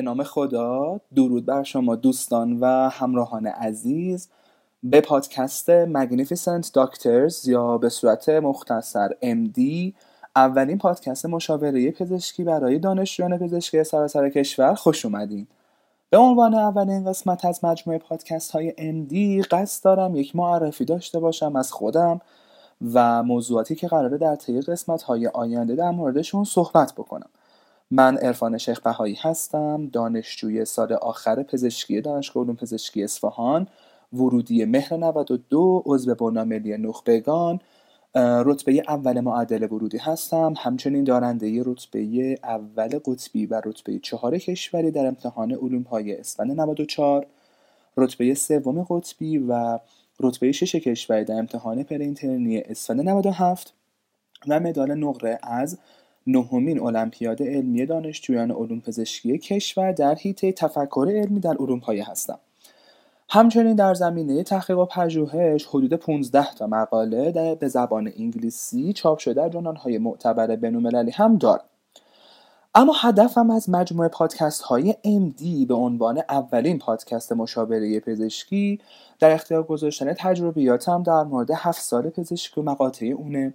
[0.00, 1.00] نام خدا.
[1.14, 4.28] درود بر شما دوستان و همراهان عزیز.
[4.82, 9.92] به پادکست Magnificent Doctors یا به صورت مختصر MD
[10.36, 15.46] اولین پادکست مشاوره پزشکی برای دانشجویان پزشکی سراسر کشور خوش اومدین.
[16.10, 21.56] به عنوان اولین قسمت از مجموعه پادکست های MD قصد دارم یک معرفی داشته باشم
[21.56, 22.20] از خودم
[22.94, 27.28] و موضوعاتی که قراره در طی قسمت های آینده در موردشون صحبت بکنم.
[27.90, 33.66] من عرفان شیخ بهایی هستم دانشجوی سال آخر پزشکی دانشگاه علوم پزشکی اصفهان
[34.12, 37.60] ورودی مهر 92 عضو بنا ملی نخبگان
[38.16, 45.06] رتبه اول معدل ورودی هستم همچنین دارنده رتبه اول قطبی و رتبه چهار کشوری در
[45.06, 47.26] امتحان علوم های اسفند 94
[47.96, 49.78] رتبه سوم قطبی و
[50.20, 53.74] رتبه شش کشوری در امتحان پرینترنی اسفند 97
[54.48, 55.78] و مدال نقره از
[56.26, 62.38] نهمین المپیاد علمی دانشجویان علوم پزشکی کشور در حیطه تفکر علمی در اروپایی هستم
[63.28, 69.18] همچنین در زمینه تحقیق و پژوهش حدود 15 تا مقاله در به زبان انگلیسی چاپ
[69.18, 71.64] شده در های معتبر بین‌المللی هم دارم
[72.76, 78.80] اما هدفم از مجموعه پادکست های MD به عنوان اولین پادکست مشاوره پزشکی
[79.18, 83.54] در اختیار گذاشتن تجربیاتم در مورد هفت سال پزشکی و مقاطع اونه.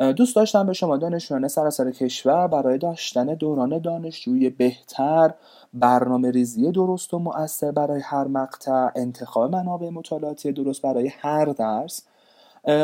[0.00, 5.34] دوست داشتم به شما دانشجویان سراسر کشور برای داشتن دوران دانشجویی بهتر
[5.74, 12.02] برنامه ریزی درست و مؤثر برای هر مقطع انتخاب منابع مطالعاتی درست برای هر درس.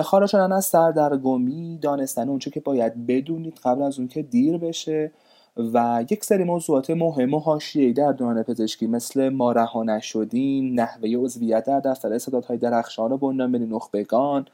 [0.02, 5.12] خارج شدن از سردرگمی دانستن اونچه که باید بدونید قبل از اون که دیر بشه
[5.56, 11.08] و یک سری موضوعات مهم و حاشیه‌ای در دوران پزشکی مثل ما رها نشدین نحوه
[11.08, 14.46] عضویت در دفتر استعدادهای درخشان و بنیان نخبگان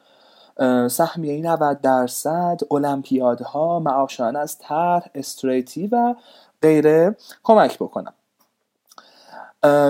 [0.89, 6.15] سهمیه 90 درصد المپیادها معاشان از طرح استریتی و
[6.63, 8.15] غیره کمک بکنم.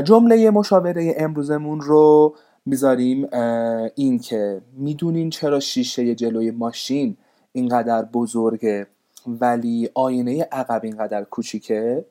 [0.04, 2.34] جمله مشاوره امروزمون رو
[2.66, 3.28] می‌ذاریم
[3.94, 7.16] این که می‌دونین چرا شیشه جلوی ماشین
[7.52, 8.86] اینقدر بزرگه
[9.26, 12.04] ولی آینه عقب اینقدر کوچیکه؟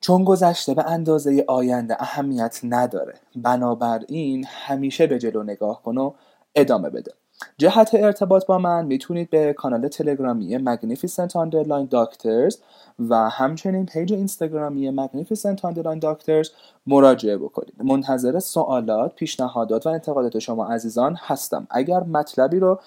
[0.00, 3.14] چون گذشته به اندازه آینده اهمیت نداره.
[3.36, 6.12] بنابراین همیشه به جلو نگاه کن و
[6.54, 7.12] ادامه بده.
[7.58, 12.56] جهت ارتباط با من می‌تونید به کانال تلگرامی Magnificent Underline Doctors
[12.98, 16.48] و همچنین پیج اینستاگرامی Magnificent Underline Doctors
[16.86, 17.74] مراجعه بکنید.
[17.82, 21.66] منتظر سوالات، پیشنهادات و انتقادات شما عزیزان هستم.
[21.70, 22.80] اگر مطلبی رو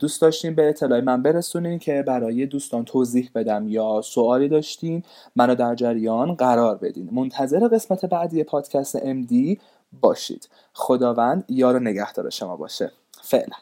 [0.00, 5.02] دوست داشتین به اطلاع من برسونین که برای دوستان توضیح بدم یا سوالی داشتین
[5.36, 7.08] منو در جریان قرار بدین.
[7.12, 9.58] منتظر قسمت بعدی پادکست MD
[10.00, 10.48] باشید.
[10.72, 12.92] خداوند یار نگهدار شما باشه.
[13.23, 13.57] فعلا